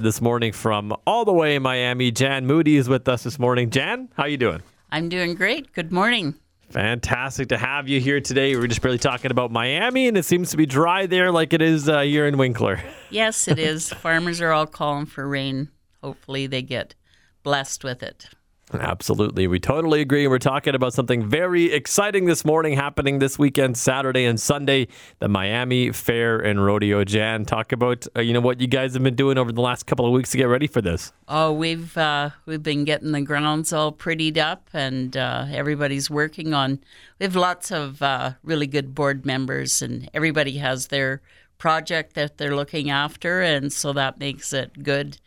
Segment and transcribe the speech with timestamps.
[0.00, 2.12] this morning from all the way in Miami.
[2.12, 3.68] Jan Moody is with us this morning.
[3.68, 4.62] Jan, how you doing?
[4.92, 5.72] I'm doing great.
[5.72, 6.36] Good morning.
[6.70, 8.54] Fantastic to have you here today.
[8.54, 11.60] We're just barely talking about Miami, and it seems to be dry there like it
[11.60, 12.80] is uh, here in Winkler.
[13.10, 13.90] Yes, it is.
[13.90, 15.70] Farmers are all calling for rain.
[16.02, 16.94] Hopefully, they get
[17.42, 18.28] blessed with it.
[18.72, 19.46] Absolutely.
[19.46, 20.26] We totally agree.
[20.26, 24.88] We're talking about something very exciting this morning happening this weekend, Saturday and Sunday,
[25.20, 27.02] the Miami Fair and Rodeo.
[27.04, 29.86] Jan, talk about, uh, you know, what you guys have been doing over the last
[29.86, 31.12] couple of weeks to get ready for this.
[31.28, 36.52] Oh, we've uh, we've been getting the grounds all prettied up and uh, everybody's working
[36.52, 36.78] on
[37.18, 41.20] we have lots of uh, really good board members and everybody has their
[41.58, 45.18] project that they're looking after and so that makes it good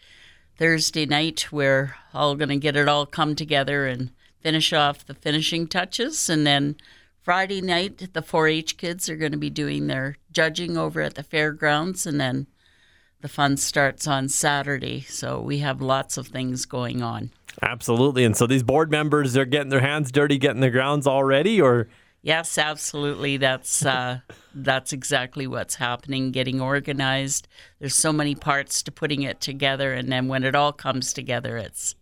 [0.61, 4.11] Thursday night, we're all going to get it all come together and
[4.41, 6.29] finish off the finishing touches.
[6.29, 6.75] And then
[7.23, 11.16] Friday night, the 4 H kids are going to be doing their judging over at
[11.16, 12.05] the fairgrounds.
[12.05, 12.45] And then
[13.21, 15.02] the fun starts on Saturday.
[15.02, 17.31] So we have lots of things going on.
[17.63, 18.23] Absolutely.
[18.23, 21.88] And so these board members, they're getting their hands dirty, getting the grounds already, or
[22.23, 23.38] Yes, absolutely.
[23.38, 24.19] That's uh,
[24.53, 26.31] that's exactly what's happening.
[26.31, 27.47] Getting organized.
[27.80, 31.58] There's so many parts to putting it together, and then when it all comes together,
[31.58, 31.95] it's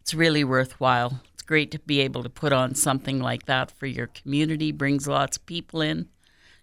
[0.00, 1.20] it's really worthwhile.
[1.34, 4.72] It's great to be able to put on something like that for your community.
[4.72, 6.08] Brings lots of people in,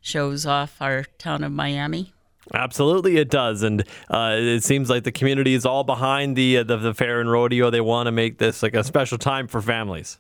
[0.02, 2.12] shows off our town of Miami.
[2.54, 6.64] Absolutely, it does, and uh, it seems like the community is all behind the, uh,
[6.64, 7.70] the the fair and rodeo.
[7.70, 10.18] They want to make this like a special time for families.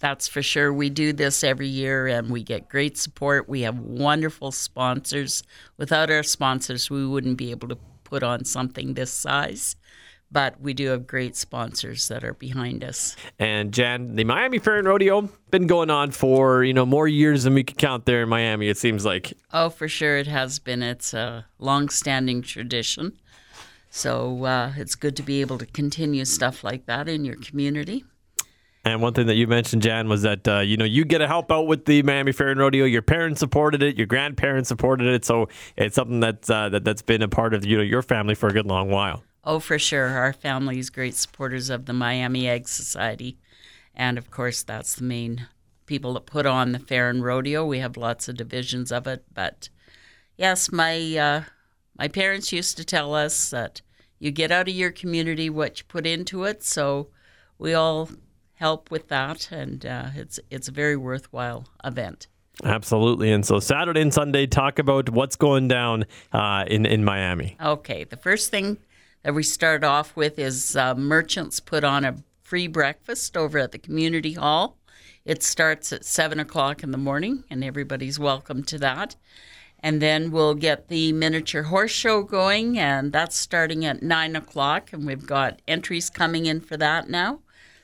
[0.00, 0.72] That's for sure.
[0.72, 3.48] We do this every year and we get great support.
[3.48, 5.42] We have wonderful sponsors.
[5.76, 9.76] Without our sponsors, we wouldn't be able to put on something this size.
[10.30, 13.16] But we do have great sponsors that are behind us.
[13.38, 17.44] And Jan, the Miami Fair and Rodeo been going on for you know more years
[17.44, 18.68] than we could count there in Miami.
[18.68, 19.32] It seems like.
[19.54, 20.82] Oh, for sure, it has been.
[20.82, 23.18] It's a long-standing tradition,
[23.88, 28.04] so uh, it's good to be able to continue stuff like that in your community.
[28.88, 31.26] And one thing that you mentioned, Jan, was that uh, you know you get to
[31.26, 32.84] help out with the Miami Fair and Rodeo.
[32.84, 37.02] Your parents supported it, your grandparents supported it, so it's something that's uh, that that's
[37.02, 39.22] been a part of you know your family for a good long while.
[39.44, 43.38] Oh, for sure, our family is great supporters of the Miami Ag Society,
[43.94, 45.46] and of course that's the main
[45.84, 47.66] people that put on the fair and rodeo.
[47.66, 49.68] We have lots of divisions of it, but
[50.38, 51.42] yes, my uh,
[51.98, 53.82] my parents used to tell us that
[54.18, 56.64] you get out of your community what you put into it.
[56.64, 57.08] So
[57.58, 58.08] we all
[58.58, 62.26] help with that, and uh, it's it's a very worthwhile event.
[62.64, 67.56] Absolutely, and so Saturday and Sunday, talk about what's going down uh, in in Miami.
[67.60, 68.78] Okay, the first thing
[69.22, 73.72] that we start off with is uh, merchants put on a free breakfast over at
[73.72, 74.76] the community hall.
[75.24, 79.16] It starts at seven o'clock in the morning, and everybody's welcome to that.
[79.80, 84.92] And then we'll get the miniature horse show going, and that's starting at nine o'clock.
[84.92, 87.40] And we've got entries coming in for that now.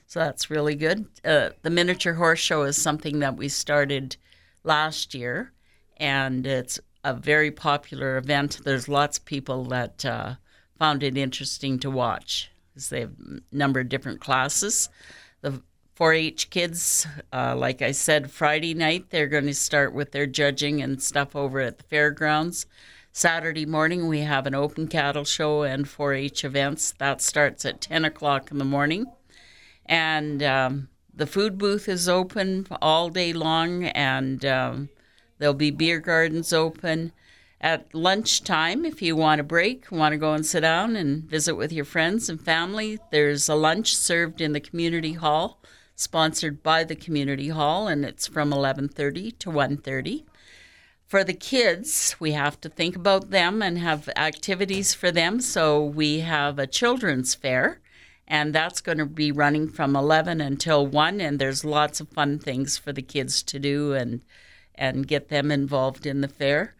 [0.06, 1.06] So that's really good.
[1.24, 4.16] Uh, the miniature horse show is something that we started
[4.62, 5.52] last year,
[5.96, 8.60] and it's a very popular event.
[8.64, 10.34] There's lots of people that uh,
[10.78, 14.88] found it interesting to watch because they have a number of different classes.
[15.42, 15.62] The
[15.96, 20.82] 4-H kids, uh, like I said, Friday night they're going to start with their judging
[20.82, 22.66] and stuff over at the fairgrounds.
[23.12, 26.94] Saturday morning we have an open cattle show and 4-H events.
[26.98, 29.06] That starts at 10 o'clock in the morning
[29.86, 34.88] and um, the food booth is open all day long, and um,
[35.38, 37.12] there'll be beer gardens open
[37.60, 41.54] at lunchtime if you want a break, want to go and sit down and visit
[41.54, 42.98] with your friends and family.
[43.10, 45.62] There's a lunch served in the community hall,
[45.96, 50.24] sponsored by the community hall, and it's from 11:30 to 1:30.
[51.06, 55.40] For the kids, we have to think about them and have activities for them.
[55.40, 57.80] So we have a children's fair
[58.26, 62.38] and that's going to be running from 11 until 1 and there's lots of fun
[62.38, 64.22] things for the kids to do and
[64.76, 66.74] and get them involved in the fair.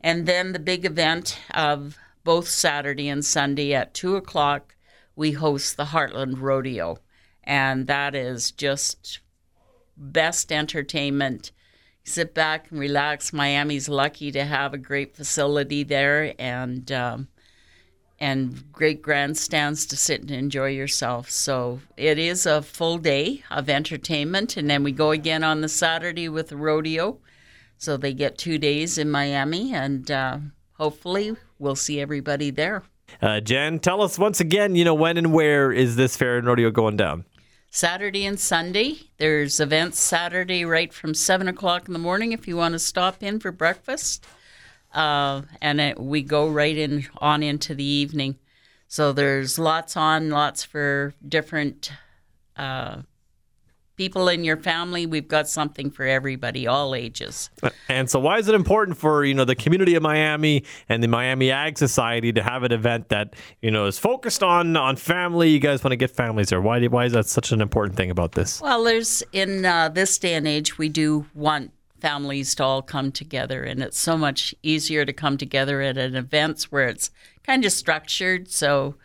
[0.00, 4.76] And then the big event of both saturday and sunday at 2 o'clock
[5.16, 6.98] we host the heartland rodeo.
[7.44, 9.20] And that is just
[9.96, 11.52] best entertainment.
[12.04, 13.32] Sit back and relax.
[13.32, 17.28] Miami's lucky to have a great facility there and um,
[18.20, 21.30] and great grandstands to sit and enjoy yourself.
[21.30, 25.68] So it is a full day of entertainment, and then we go again on the
[25.68, 27.18] Saturday with the rodeo.
[27.78, 30.38] So they get two days in Miami, and uh,
[30.74, 32.82] hopefully we'll see everybody there.
[33.22, 36.46] Uh, Jen, tell us once again, you know, when and where is this fair and
[36.46, 37.24] rodeo going down?
[37.70, 38.98] Saturday and Sunday.
[39.16, 43.22] There's events Saturday right from 7 o'clock in the morning if you want to stop
[43.22, 44.26] in for breakfast
[44.92, 48.36] uh, and it, we go right in on into the evening.
[48.88, 51.92] So there's lots on, lots for different
[52.56, 53.02] uh,
[54.00, 55.04] people in your family.
[55.04, 57.50] We've got something for everybody, all ages.
[57.88, 61.08] And so, why is it important for you know the community of Miami and the
[61.08, 65.50] Miami Ag Society to have an event that you know is focused on on family?
[65.50, 66.60] You guys want to get families there.
[66.60, 68.60] Why why is that such an important thing about this?
[68.60, 73.12] Well, there's in uh, this day and age, we do want families to all come
[73.12, 77.10] together, and it's so much easier to come together at an events where it's
[77.42, 78.50] kind of structured.
[78.50, 78.96] So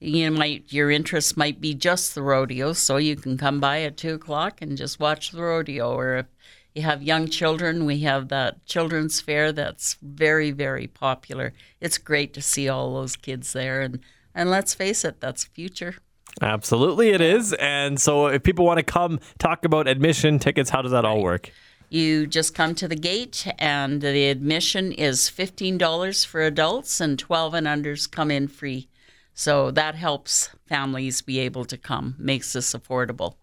[0.00, 3.96] you might your interest might be just the rodeo, so you can come by at
[3.96, 5.92] two o'clock and just watch the rodeo.
[5.92, 6.26] Or if
[6.74, 11.52] you have young children, we have that children's fair that's very very popular.
[11.80, 14.00] It's great to see all those kids there, and
[14.34, 15.96] and let's face it, that's future.
[16.40, 17.52] Absolutely, it is.
[17.54, 21.22] And so, if people want to come talk about admission tickets, how does that all
[21.22, 21.50] work?
[21.90, 27.54] You just come to the gate, and the admission is $15 for adults, and 12
[27.54, 28.88] and unders come in free.
[29.32, 33.36] So that helps families be able to come, makes this affordable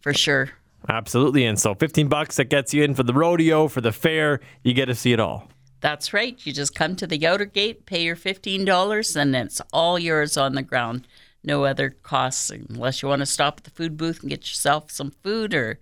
[0.00, 0.50] for sure.
[0.88, 1.46] Absolutely.
[1.46, 4.74] And so 15 bucks that gets you in for the rodeo, for the fair, you
[4.74, 5.48] get to see it all.
[5.80, 6.38] That's right.
[6.44, 10.54] You just come to the outer gate, pay your $15, and it's all yours on
[10.54, 11.06] the ground.
[11.46, 14.90] No other costs unless you want to stop at the food booth and get yourself
[14.90, 15.78] some food or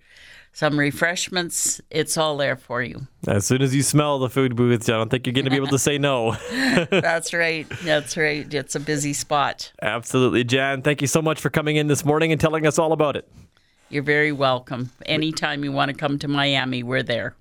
[0.53, 1.81] some refreshments.
[1.89, 3.07] It's all there for you.
[3.27, 5.57] As soon as you smell the food booths, I don't think you're going to be
[5.57, 6.37] able to say no.
[6.91, 7.67] That's right.
[7.83, 8.51] That's right.
[8.53, 9.73] It's a busy spot.
[9.81, 10.43] Absolutely.
[10.43, 13.17] Jan, thank you so much for coming in this morning and telling us all about
[13.17, 13.27] it.
[13.89, 14.91] You're very welcome.
[15.05, 17.35] Anytime you want to come to Miami, we're there.